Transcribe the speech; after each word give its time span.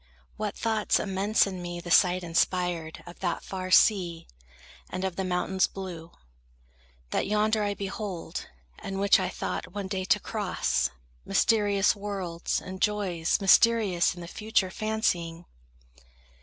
What 0.35 0.57
thoughts 0.57 0.99
immense 0.99 1.45
in 1.45 1.61
me 1.61 1.79
the 1.79 1.91
sight 1.91 2.23
inspired 2.23 3.03
Of 3.05 3.19
that 3.19 3.43
far 3.43 3.69
sea, 3.69 4.25
and 4.89 5.03
of 5.03 5.15
the 5.15 5.23
mountains 5.23 5.67
blue, 5.67 6.09
That 7.11 7.27
yonder 7.27 7.61
I 7.63 7.75
behold, 7.75 8.49
and 8.79 8.99
which 8.99 9.19
I 9.19 9.29
thought 9.29 9.73
One 9.73 9.87
day 9.87 10.05
to 10.05 10.19
cross, 10.19 10.89
mysterious 11.23 11.95
worlds 11.95 12.59
and 12.59 12.81
joys 12.81 13.39
Mysterious 13.39 14.15
in 14.15 14.21
the 14.21 14.27
future 14.27 14.71
fancying! 14.71 15.45